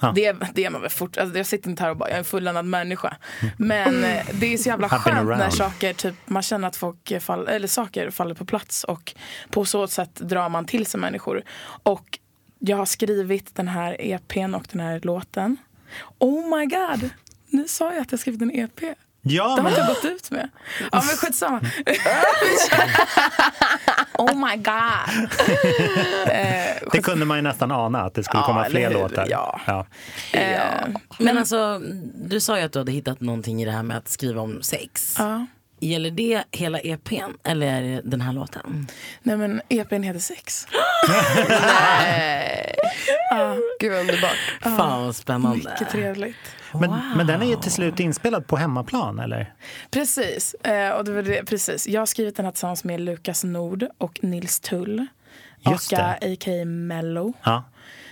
[0.00, 0.12] Ja.
[0.14, 1.16] det, det är man väl fort.
[1.16, 3.16] Alltså, jag sitter inte här och bara, jag är en fulländad människa.
[3.56, 7.48] Men eh, det är så jävla skönt när saker, typ, man känner att folk fall,
[7.48, 9.14] eller saker faller på plats och
[9.50, 11.42] på så sätt drar man till sig människor.
[11.82, 12.18] Och
[12.58, 15.56] jag har skrivit den här EPn och den här låten.
[16.18, 17.10] Oh my god!
[17.50, 18.80] Nu sa jag att jag skrivit en EP.
[19.22, 20.48] Ja, Det har men inte jag gått ut med.
[20.80, 21.60] Ja men skitsamma.
[24.18, 25.28] oh my god.
[26.28, 29.26] eh, det kunde man ju nästan ana att det skulle Ja, komma fler låtar.
[29.30, 29.60] Ja.
[29.66, 29.86] Ja.
[30.32, 31.80] eh, Men alltså,
[32.14, 34.62] du sa ju att du hade hittat någonting i det här med att skriva om
[34.62, 35.14] sex.
[35.18, 35.46] ja.
[35.80, 38.86] Gäller det hela EPn eller är det den här låten?
[39.22, 40.66] Nej men EPn heter Sex.
[43.80, 44.36] Gud vad underbart.
[44.62, 45.56] Fan vad spännande.
[45.56, 46.36] Mycket trevligt.
[46.74, 49.54] Men, men den är ju till slut inspelad på hemmaplan, eller?
[49.90, 50.54] Precis.
[50.54, 51.86] Eh, och det var det, precis.
[51.88, 55.06] Jag har skrivit den här tillsammans med Lukas Nord och Nils Tull.
[55.70, 56.04] Just och det.
[56.34, 56.64] a.k.a.
[56.64, 57.32] Mello.
[57.42, 57.64] Ja,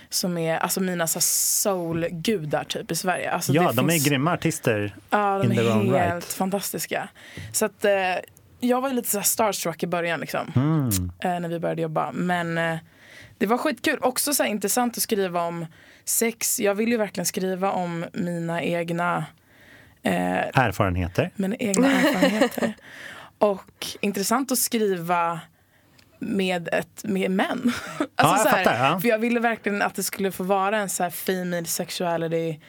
[0.09, 3.31] Som är alltså mina soul-gudar typ i Sverige.
[3.31, 6.33] Alltså, ja de finns- är grymma artister Ja, de är helt right.
[6.33, 7.09] fantastiska.
[7.51, 7.91] Så att, eh,
[8.59, 10.89] jag var lite så starstruck i början liksom, Mm.
[11.19, 12.11] eh, när vi började jobba.
[12.11, 12.77] Men eh,
[13.37, 13.99] det var skitkul.
[14.01, 15.65] Också så intressant att skriva om
[16.05, 16.59] sex.
[16.59, 19.25] Jag vill ju verkligen skriva om mina egna,
[20.03, 21.31] eh, Erfarenheter.
[21.35, 22.73] mina egna erfarenheter.
[23.37, 25.39] Och intressant att skriva
[26.19, 27.47] med, ett, med män.
[28.15, 28.99] Alltså jag så här, fattar, ja.
[28.99, 32.59] För jag ville verkligen att det skulle få vara en så här female sexuality.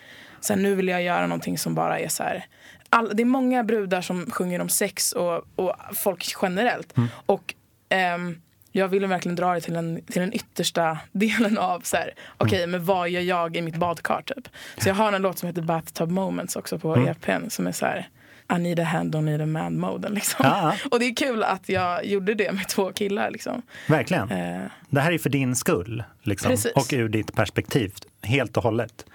[0.40, 2.46] Så här, nu vill jag göra någonting som bara är så här.
[2.90, 6.96] All, det är många brudar som sjunger om sex och, och folk generellt.
[6.96, 7.08] Mm.
[7.26, 7.54] Och
[7.88, 8.40] ehm,
[8.78, 12.58] jag ville verkligen dra det till den, till den yttersta delen av så här, okej
[12.58, 12.70] Mm.
[12.70, 14.48] men vad gör jag i mitt badkar typ.
[14.78, 17.08] Så jag har en låt som heter Bathtub Moments också på Mm.
[17.08, 18.08] EPn som är så här
[18.56, 20.36] I need a hand, don't need a man moden liksom.
[20.46, 23.62] Ja, Och det är kul att jag gjorde det med två killar liksom.
[23.88, 24.30] verkligen.
[24.30, 26.50] Eh, Det här är för din skull liksom.
[26.50, 26.72] Precis.
[26.72, 26.82] Mm.
[26.82, 29.06] och ur ditt perspektiv, helt och hållet.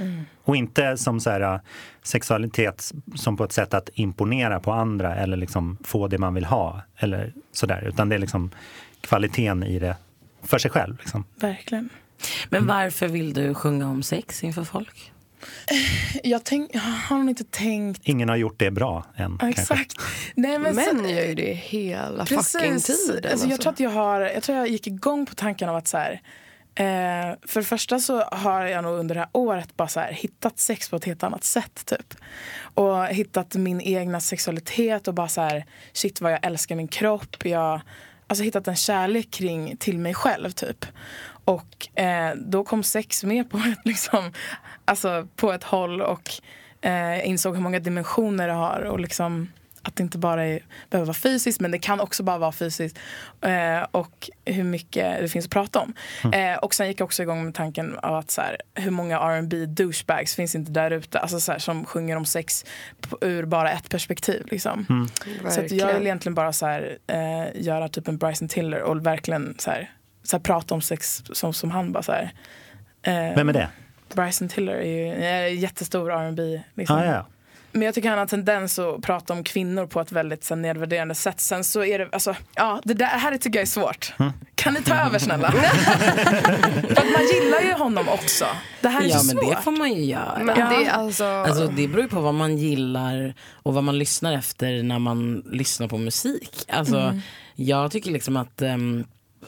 [0.43, 1.59] Och inte som så här,
[2.03, 6.45] sexualitet som på ett sätt att imponera på andra eller liksom få det man vill
[6.45, 6.81] ha.
[6.97, 7.83] Eller sådär.
[7.87, 8.51] Utan det är liksom
[9.07, 9.95] kvaliteten i det
[10.43, 10.97] för sig själv.
[10.99, 11.25] Liksom.
[11.35, 11.89] verkligen.
[12.49, 15.11] Men varför vill du sjunga om sex inför folk?
[16.23, 19.37] Jag, tänk, jag har nog inte tänkt Ingen har gjort det bra än.
[19.41, 19.93] Ja, exakt.
[20.35, 22.75] Nej, men Män så- gör ju det hela fucking tiden.
[22.77, 23.57] Alltså, jag, alltså.
[23.57, 26.21] tror att jag, har, jag tror jag gick igång på tanken av att så här,
[26.75, 30.11] eh, för det första så har jag nog under det här året bara så här,
[30.11, 31.85] hittat sex på ett helt annat sätt.
[31.85, 32.15] Typ.
[32.73, 37.45] Och hittat min egna sexualitet och bara så här, shit vad jag älskar min kropp.
[37.45, 37.81] Jag
[38.27, 40.85] alltså, hittat en kärlek kring till mig själv typ.
[41.45, 44.31] Och eh, då kom sex med på ett, liksom,
[44.85, 46.31] alltså, på ett håll och
[46.81, 48.81] eh, insåg hur många dimensioner det har.
[48.81, 49.47] Och liksom,
[49.83, 52.99] att det inte bara är, behöver vara fysiskt, men det kan också bara vara fysiskt.
[53.41, 55.93] Eh, och hur mycket det finns att prata om.
[56.33, 59.19] Eh, och sen gick jag också igång med tanken av att så här, hur många
[59.19, 62.65] R&B douchebags finns inte där ute alltså, så här, som sjunger om sex
[63.21, 64.43] ur bara ett perspektiv.
[64.51, 65.07] Liksom.
[65.49, 69.05] Så att jag vill egentligen bara så här, eh, göra typ en Bryson Tiller och
[69.05, 69.91] verkligen så här,
[70.23, 72.33] så här, prata om sex som, som han bara så här.
[73.01, 73.69] Eh, Vem är det?
[74.15, 76.97] Bryson Tiller är ju en jättestor R&B liksom.
[76.97, 77.25] Ah, ja.
[77.73, 81.15] Men jag tycker han har tendens att prata om kvinnor på ett väldigt så, nedvärderande
[81.15, 81.39] sätt.
[81.39, 84.13] Sen så är det, alltså, ja, det där här tycker jag är svårt.
[84.55, 85.51] Kan ni ta över snälla?
[85.51, 88.45] För man gillar ju honom också.
[88.81, 89.55] Det här är Ja så men svårt.
[89.55, 90.39] det får man ju göra.
[90.41, 90.69] Men Ja.
[90.79, 91.25] det alltså...
[91.25, 95.43] Alltså, det beror ju på vad man gillar och vad man lyssnar efter när man
[95.51, 96.65] lyssnar på musik.
[96.67, 97.19] Alltså,
[97.55, 99.05] Jag tycker liksom att ehm,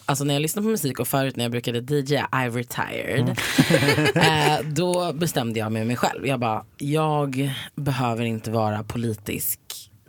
[0.08, 3.30] Alltså när jag lyssnar på musik och förut när jag brukade DJ, I retired.
[4.16, 6.28] eh, då bestämde jag med mig själv.
[6.28, 9.60] Jag bara, jag behöver inte vara politisk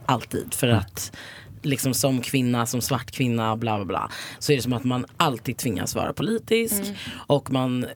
[0.06, 0.54] alltid.
[0.54, 1.16] För att
[1.62, 4.10] liksom som kvinna, som svart kvinna, bla bla bla.
[4.38, 6.82] Så är det som att man alltid tvingas vara politisk.
[7.26, 7.86] Och man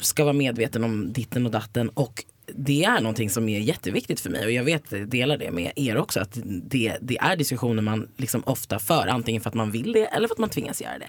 [0.00, 1.88] ska vara medveten om ditten och datten.
[1.88, 5.50] Och det är någonting som är jätteviktigt för mig och jag vet, jag delar det
[5.50, 9.54] med er också, att det, det är diskussioner man liksom ofta för, antingen för att
[9.54, 11.06] man vill det eller för att man tvingas göra det.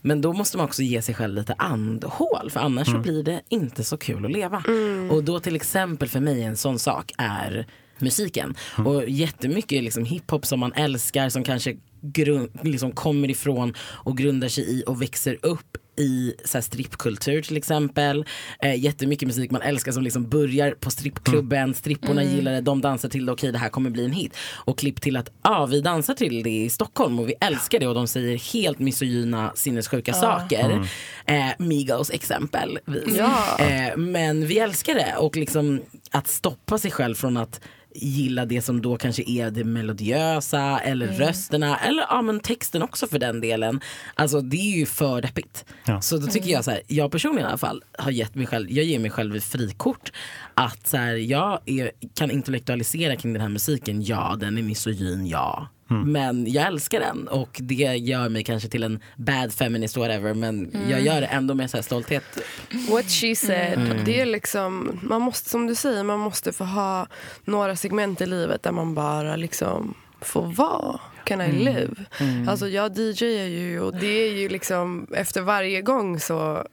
[0.00, 3.40] Men då måste man också ge sig själv lite andhål, för annars så blir det
[3.48, 4.62] inte så kul att leva.
[5.10, 7.66] Och då till exempel för mig en sån sak är
[7.98, 8.54] musiken.
[8.84, 14.48] Och jättemycket liksom hiphop som man älskar, som kanske grund, liksom kommer ifrån och grundar
[14.48, 18.24] sig i och växer upp i så strippkultur till exempel.
[18.62, 23.08] Eh, jättemycket musik man älskar som liksom börjar på strippklubben, stripporna gillar det, de dansar
[23.08, 24.36] till det, okej det här kommer bli en hit.
[24.54, 27.86] Och klipp till att ah, vi dansar till det i Stockholm och vi älskar det
[27.86, 30.88] och de säger helt misogyna sinnessjuka saker.
[31.26, 33.16] Eh, Migos exempelvis.
[33.16, 33.58] Ja.
[33.58, 35.80] Eh, men vi älskar det och liksom
[36.10, 37.60] att stoppa sig själv från att
[37.98, 43.06] gilla det som då kanske är det melodiösa eller rösterna eller ja, men texten också
[43.06, 43.80] för den delen.
[44.14, 45.64] Alltså det är ju för deppigt.
[45.84, 46.00] Ja.
[46.00, 48.70] Så då tycker jag så här, jag personligen i alla fall har gett mig själv,
[48.70, 50.12] jag ger mig själv ett frikort.
[50.54, 55.26] Att så här, jag är, kan intellektualisera kring den här musiken, ja den är misogyn,
[55.26, 55.68] ja.
[55.88, 60.76] Men jag älskar den och det gör mig kanske till en bad feminist whatever men
[60.90, 62.24] jag gör det ändå med så här stolthet.
[62.90, 64.02] What she said.
[64.04, 67.06] Det är liksom, man måste, som du säger, man måste få ha
[67.44, 71.00] några segment i livet där man bara liksom får vara.
[71.24, 71.94] Can I live?
[72.48, 76.66] Alltså jag DJar ju och det är ju liksom efter varje gång så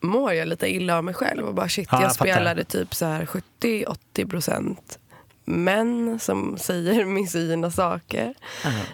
[0.00, 2.94] mår jag lite illa av mig själv och bara shit, Ja, jag jag spelade typ
[2.94, 3.28] så här
[3.60, 4.98] 70-80 procent
[5.44, 8.34] män som säger misogyna saker.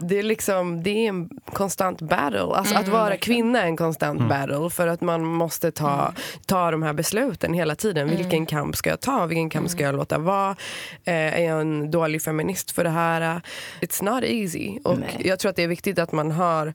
[0.01, 2.41] Det är liksom, det är en konstant battle.
[2.41, 6.13] Alltså att vara kvinna är en konstant battle för att man måste ta,
[6.47, 8.09] ta de här besluten hela tiden.
[8.09, 9.27] Vilken kamp ska jag ta?
[9.27, 10.57] Vilken kamp ska jag låta vara?
[11.05, 13.41] Eh, är jag en dålig feminist för det här?
[13.81, 14.79] It's not easy.
[14.85, 15.23] Och Nej.
[15.25, 16.75] jag tror att det är viktigt att man har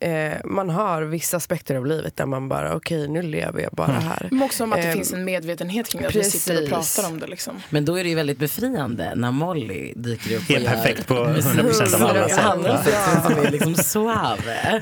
[0.00, 3.92] Eh, man har vissa aspekter av livet där man bara, okej nu lever jag bara
[3.92, 4.28] här.
[4.30, 6.08] Men också om att det Ehm, finns en medvetenhet kring det.
[6.08, 6.96] Att vi sitter och precis.
[6.96, 7.26] pratar om det.
[7.26, 7.60] Liksom.
[7.70, 11.06] Men då är det ju väldigt befriande när Molly dyker upp och Helt gör perfekt
[11.06, 12.94] på 100% av Så alla sätt.
[13.26, 14.80] som är liksom suave.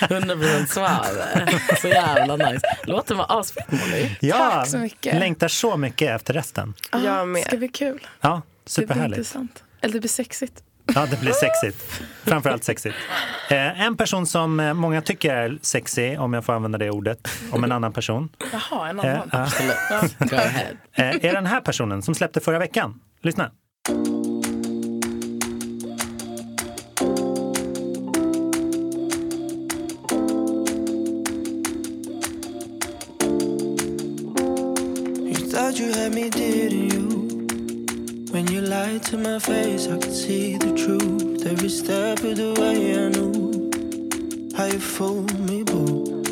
[0.00, 1.46] 100% suave.
[1.80, 2.60] Så jävla nice.
[2.84, 4.10] Låten var asfett Molly.
[4.20, 5.14] Ja, Tack så mycket.
[5.14, 6.74] längtar så mycket efter resten.
[6.92, 7.42] Jag med.
[7.42, 8.06] Det ska bli kul.
[8.20, 9.18] Ja, Det blir superhärligt.
[9.18, 9.62] intressant.
[9.80, 10.62] Eller det blir sexigt.
[10.94, 12.02] Ja, det blir sexigt.
[12.24, 12.96] Framförallt sexigt.
[13.50, 17.28] Eh, en person som eh, många tycker är sexy, om jag får använda det ordet,
[17.52, 19.48] om en annan person, Jaha, en eh, annan.
[19.90, 20.76] ja, Go ahead.
[20.92, 23.00] eh, är den här personen som släppte förra veckan.
[23.22, 23.50] Lyssna.
[39.00, 41.46] To my face, I could see the truth.
[41.46, 43.70] Every step of the way, I knew
[44.56, 46.22] how you fooled me, boo.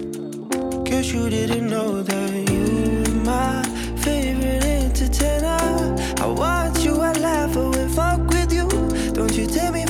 [0.85, 2.64] Guess you didn't know that you
[3.03, 3.62] were my
[3.96, 5.96] favorite entertainer.
[6.20, 8.68] I watch you, I laugh, I will fuck with you.
[9.12, 9.82] Don't you tell me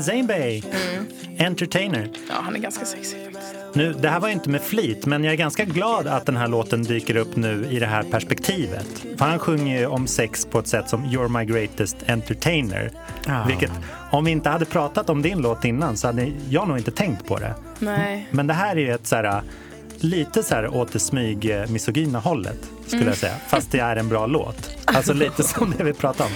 [0.00, 0.62] Zayn Bey.
[1.38, 2.08] Entertainer.
[2.28, 3.54] Ja, han är ganska sexig faktiskt.
[3.74, 6.48] Nu, det här var inte med flit, men jag är ganska glad att den här
[6.48, 9.04] låten dyker upp nu i det här perspektivet.
[9.16, 12.90] För han sjunger ju om sex på ett sätt som You're my greatest entertainer.
[13.26, 13.44] Ja.
[13.48, 13.70] Vilket,
[14.10, 17.26] om vi inte hade pratat om din låt innan så hade jag nog inte tänkt
[17.26, 17.54] på det.
[17.78, 18.28] Nej.
[18.30, 19.42] Men det här är ju ett så här,
[19.96, 23.34] lite så här åt det smyg eh, misogyna hållet, skulle jag säga.
[23.48, 24.70] Fast det är en bra låt.
[24.84, 26.30] Alltså lite som det vi pratar om.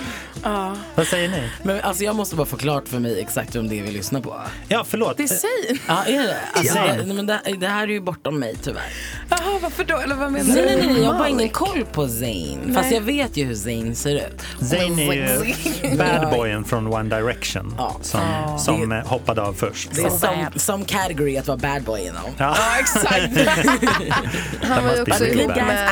[0.95, 1.51] Vad säger ni?
[1.63, 4.21] Men alltså jag måste bara få klart för mig exakt vem det är vi lyssnar
[4.21, 4.41] på.
[4.69, 5.17] Ja, förlåt.
[5.17, 5.79] Det är Zayn.
[5.89, 6.37] Ja, är det?
[6.53, 6.85] Alltså, Ja.
[7.05, 8.83] nej, men det, det här är ju bortom mig tyvär.
[9.31, 9.97] Jaha, varför då?
[9.99, 10.87] Eller vad menar Nej, nej, du?
[10.93, 12.75] nej, jag har bara ingen koll på Zayn.
[12.75, 12.95] Fast Nej.
[12.95, 14.43] jag vet ju hur Zayn ser ut.
[14.71, 17.97] Zayn är ju bad boyen från One Direction Ja.
[18.03, 18.21] som,
[18.59, 19.89] som eh, hoppade av först.
[19.95, 22.31] Det är som, som category att vara bad boy you know.
[22.39, 23.09] Ja, Ja, exakt.
[24.63, 25.57] Han var ju också ihop bad.
[25.67, 25.89] med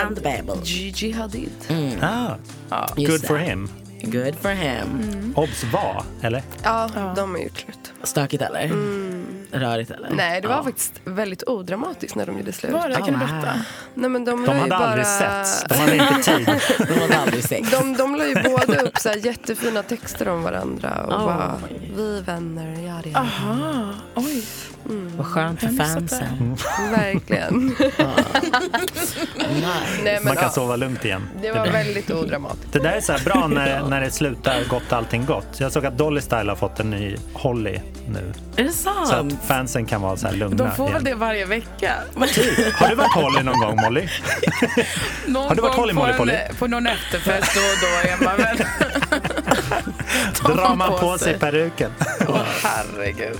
[0.55, 0.65] babble.
[0.67, 1.51] Gigi Hadid.
[2.03, 3.45] ah, Just good for det.
[3.45, 3.69] him.
[4.03, 5.33] Good for him.
[5.37, 6.43] Obs var, eller?
[6.63, 7.93] Ja, de är gjort slut.
[8.03, 8.71] Stökigt eller?
[9.53, 10.11] Rörigt eller?
[10.11, 10.65] Nej, det var Ja.
[10.65, 12.73] faktiskt väldigt odramatiskt när de gjorde slut.
[12.73, 12.95] Var det?
[12.95, 13.19] Kan du wow.
[13.19, 13.53] berätta?
[13.95, 14.79] Nej, men de, De hade bara...
[14.79, 15.65] aldrig setts.
[15.69, 16.47] De hade inte tid.
[16.89, 17.71] De hade aldrig sex.
[17.71, 21.25] De, de la ju båda upp så här jättefina texter om varandra och Oj.
[21.27, 21.59] bara
[21.97, 24.43] vi vänner, ja det är Aha, oj.
[25.17, 26.57] Vad skönt för fansen.
[26.91, 27.77] Verkligen.
[27.79, 29.61] Nej.
[30.05, 31.29] Nej, men, Man kan ja, sova lugnt igen.
[31.43, 32.73] det var väldigt odramatiskt.
[32.73, 35.47] Det där är så här bra när, när det slutar gott allting gott.
[35.59, 38.33] Jag såg att Dolly Style har fått en ny Holly nu.
[38.57, 39.33] Är det Så sant?
[39.43, 41.05] att fansen kan vara så här lugna De får väl igen.
[41.05, 41.95] det varje vecka.
[42.75, 44.09] Har du varit Holly någon gång Molly?
[45.27, 46.33] Någon Har du varit Holly, på Molly, Polly?
[46.59, 48.57] På någon efterfest då och då är man väl...
[50.57, 51.39] Drar man på sig sig.
[51.39, 51.91] peruken?
[52.29, 53.39] Åh herregud.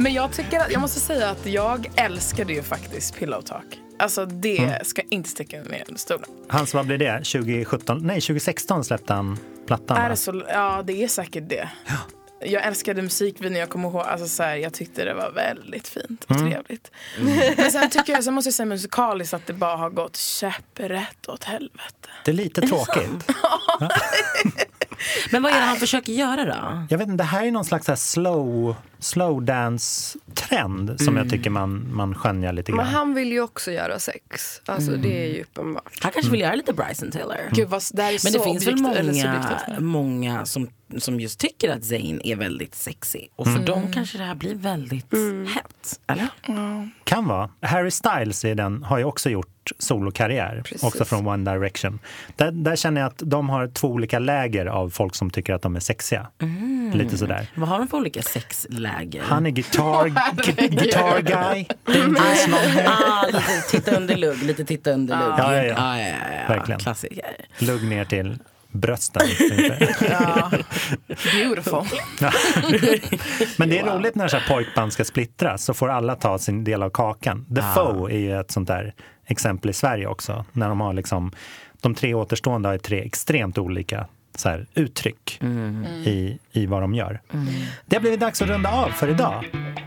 [0.00, 3.64] Men jag tycker att, jag måste säga att jag älskade ju faktiskt Pillow Talk.
[3.98, 4.84] Alltså det Mm.
[4.84, 6.24] ska inte sticka ner under stolen.
[6.48, 7.16] Hans, vad blir det?
[7.24, 7.98] 2017?
[8.06, 9.96] Nej, 2016 släppte han plattan.
[9.96, 10.42] Är det så?
[10.48, 11.68] Ja, det är säkert det.
[12.44, 16.24] Jag älskade musikvideon, jag kommer ihåg, alltså så här, jag tyckte det var väldigt fint
[16.24, 16.50] och Mm.
[16.52, 16.90] trevligt.
[17.56, 21.28] Men sen tycker jag, sen måste jag säga musikaliskt att det bara har gått käpprätt
[21.28, 22.08] åt helvete.
[22.24, 23.10] Det är lite tråkigt.
[25.30, 26.86] Men vad är det han försöker göra då?
[26.90, 31.30] Jag vet inte, det här är någon slags så här slow, slow dance-trend som jag
[31.30, 32.94] tycker man, man skönjer lite Men grann.
[32.94, 34.60] han vill ju också göra sex.
[34.66, 35.98] Alltså det är ju uppenbart.
[36.00, 37.36] Han kanske vill göra lite Bryson Taylor.
[37.52, 39.46] Gud, vad, det här är Men så det finns väl många,
[39.78, 43.26] många som, som just tycker att Zayn är väldigt sexy.
[43.36, 45.14] Och för dem kanske det här blir väldigt
[45.54, 46.00] hett.
[46.06, 46.28] Eller?
[47.04, 47.50] Kan vara.
[47.62, 49.46] Harry Styles är den, har ju också gjort
[49.78, 50.82] solokarriär, Precis.
[50.82, 51.98] också från One Direction.
[52.36, 55.62] Där, där känner jag att de har två olika läger av folk som tycker att
[55.62, 56.26] de är sexiga.
[56.94, 57.46] Lite sådär.
[57.54, 58.89] Vad har de för olika sexläger?
[59.20, 61.66] Han är guitar, gu- guitar guy,
[62.18, 62.86] hair.
[62.88, 65.34] ah, lite titta under lugg, lite titta under lugg.
[65.38, 65.74] Ja, ja, ja.
[65.76, 66.54] ja, ja, ja.
[66.54, 66.80] Verkligen.
[66.80, 67.24] Klassiker.
[67.58, 68.38] lugg ner till
[68.72, 69.22] brösten.
[70.10, 70.50] Ja.
[71.34, 71.82] Beautiful.
[73.56, 76.64] Men det är roligt när så här pojkband ska splittras så får alla ta sin
[76.64, 77.46] del av kakan.
[77.54, 78.94] The Foe är ju ett sånt där
[79.26, 80.44] exempel i Sverige också.
[80.52, 81.32] När de har liksom,
[81.80, 84.06] de tre återstående har tre extremt olika
[84.40, 85.40] så här, uttryck
[86.04, 87.20] i, i vad de gör.
[87.86, 89.44] Det har blivit dags att runda av för idag.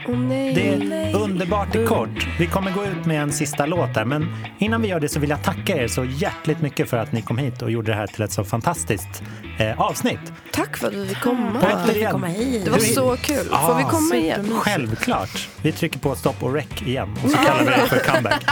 [0.07, 0.53] Åh nej.
[0.53, 2.27] Det är underbart i kort.
[2.39, 4.05] Vi kommer gå ut med en sista låt där.
[4.05, 7.11] Men innan vi gör det så vill jag tacka er så hjärtligt mycket för att
[7.11, 9.23] ni kom hit och gjorde det här till ett så fantastiskt
[9.59, 10.33] eh, avsnitt.
[10.51, 11.61] Tack för att vi fick komma.
[11.85, 12.65] Återigen, komma hit.
[12.65, 13.45] Det var så kul.
[13.45, 14.53] Får vi komma igen?
[14.59, 15.49] Självklart.
[15.61, 18.43] Vi trycker på stopp och rec igen och så kallar vi det för comeback.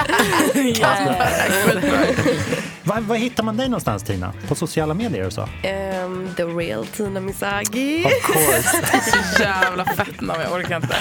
[2.84, 4.34] Var, var hittar man dig någonstans Tina?
[4.48, 5.48] På sociala medier och så?
[5.64, 8.06] Ehm, the real Tina Misagi.
[8.06, 9.02] Of course.
[9.38, 10.96] Så jävla fett namn, jag orkar inte.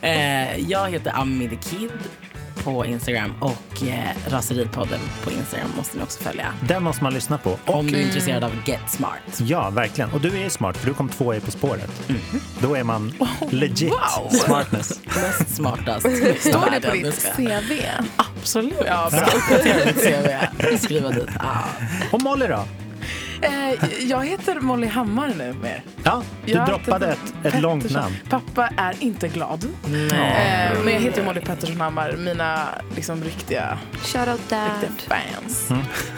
[0.00, 1.90] Eh, jag heter Ami the Kid
[2.64, 6.46] på Instagram och eh, Raseripodden på Instagram måste ni också följa.
[6.68, 7.58] Den måste man lyssna på.
[7.66, 9.18] Om du är intresserad av Get Smart.
[9.38, 10.10] Ja, verkligen.
[10.10, 11.90] Och du är ju smart för du kom två i På spåret.
[12.60, 13.12] Då är man
[13.50, 14.30] legit Wow.
[14.30, 15.00] smartness.
[15.06, 16.06] Mest smartast.
[16.40, 17.72] Står det på ditt CV?
[18.16, 18.74] Absolut.
[18.86, 19.20] Ja, bra.
[19.20, 20.76] Uppdatera ditt CV.
[20.78, 21.28] Skriva dit.
[21.40, 21.58] Ah.
[22.12, 22.64] Och Molly då?
[23.42, 25.82] Eh, jag heter Molly Hammar nu mer.
[26.04, 28.14] Ja, du Jag droppade ett, ett långt namn.
[28.30, 29.64] Pappa är inte glad.
[29.84, 32.16] Eh, men jag heter Molly Pettersson Hammar.
[32.18, 34.70] Mina liksom riktiga, Shout out dad.
[34.80, 35.68] riktiga fans.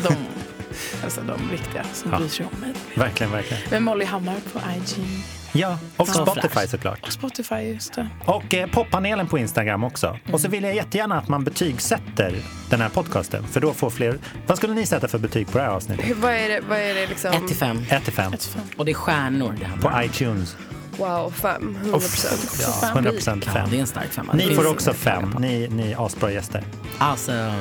[0.02, 0.14] De,
[1.04, 2.18] alltså de riktiga som Ja.
[2.18, 2.72] bryr sig om mig.
[2.96, 3.62] Verkligen, verkligen.
[3.70, 5.04] Men Molly Hammar på IG.
[5.52, 6.66] Ja, och Så Spotify flash.
[6.66, 7.12] såklart.
[7.12, 8.08] Spotify, just det.
[8.24, 10.18] Och eh, poppanelen på Instagram också.
[10.32, 12.34] Och så vill jag jättegärna att man betygsätter
[12.70, 13.46] den här podcasten.
[13.46, 14.18] För då får fler...
[14.46, 16.16] Vad skulle ni sätta för betyg på det här avsnittet?
[16.16, 17.32] Vad är det, vad är det liksom?
[17.32, 17.84] 1 till 5.
[17.90, 18.32] 1 till 5.
[18.32, 18.62] Ett fan.
[18.76, 20.04] Och det är stjärnor det handlar På om.
[20.04, 20.56] iTunes.
[21.00, 21.76] Wow, fem.
[21.80, 22.58] 100 procent.
[22.82, 23.80] Ja, 100 procent Ja, det är 5.
[23.80, 24.32] en stark femma.
[24.32, 25.32] Ni får också inget att klaga 5.
[25.32, 25.38] på.
[25.38, 26.64] Ni, ni är asbra gäster.
[26.98, 27.52] Awesome.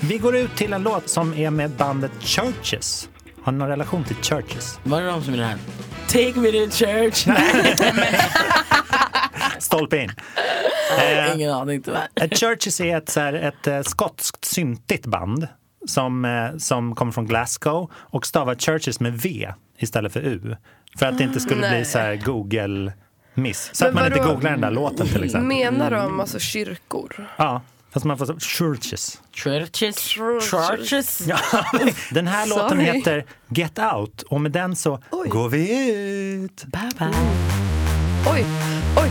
[0.00, 3.08] Vi går ut till en låt som är med bandet Churches.
[3.42, 4.78] Har ni någon relation till Churches?
[4.82, 5.56] Var det de som är det här?
[6.08, 7.26] Take me to church.
[9.58, 10.10] Stolpe in.
[11.00, 12.08] Eh, Ingen aning tyvärr.
[12.20, 15.48] Ett Churches är ett, så här, ett eh, skotskt syntigt band
[15.86, 19.48] som, eh, som kommer från Glasgow och stavar Churches med V
[19.78, 20.56] istället för U.
[20.98, 21.84] För att det inte skulle bli Nej.
[21.84, 23.70] så här Google-miss.
[23.72, 25.48] Så Men att man inte googlar den där låten till exempel.
[25.48, 27.26] Menar de alltså kyrkor?
[27.36, 29.20] Ja, fast man får så, Churches.
[29.32, 29.98] Churches.
[29.98, 30.50] Churches.
[30.50, 31.20] Churches.
[31.26, 31.38] Ja,
[32.10, 32.84] den här låten Sorry.
[32.84, 35.28] heter Get Out och med den så Oj.
[35.28, 35.92] går vi
[36.34, 36.64] ut.
[36.64, 37.08] Bye bye.
[38.34, 38.44] Oj,
[38.96, 39.10] oj,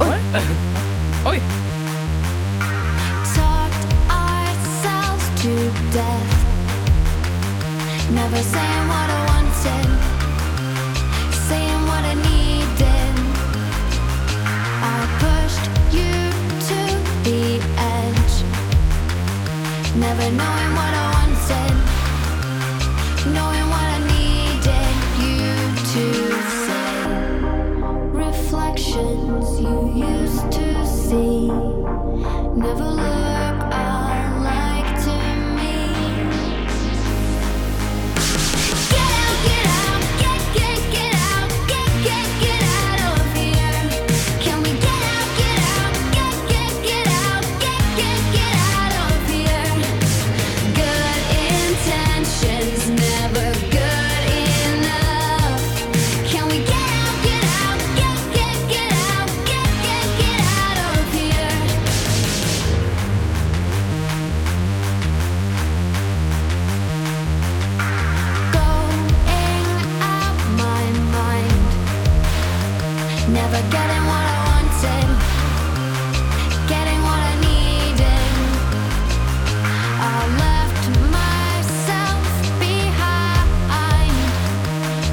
[0.00, 0.42] oj.
[1.26, 1.40] Oj!
[3.34, 6.45] talked ourselves to death.
[8.08, 10.15] Never saying what I wanted,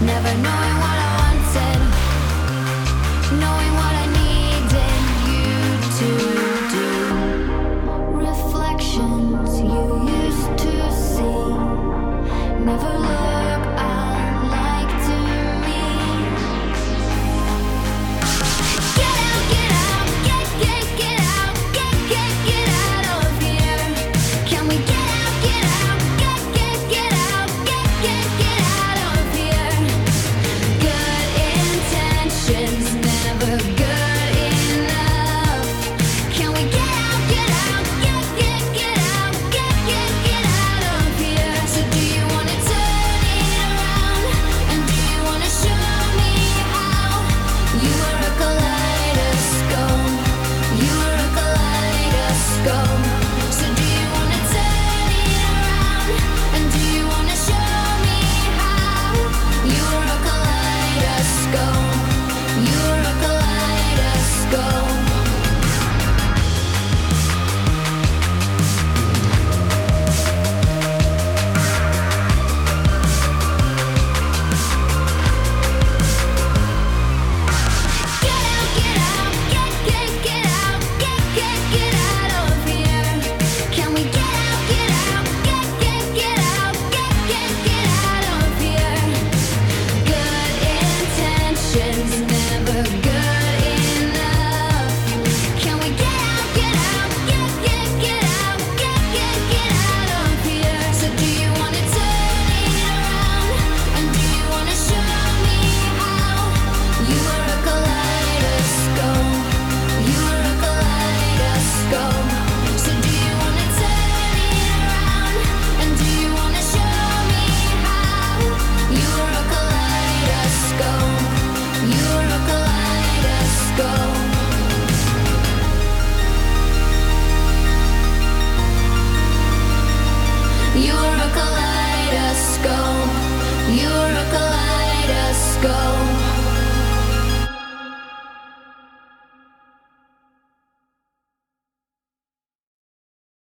[0.06, 1.03] never knowing what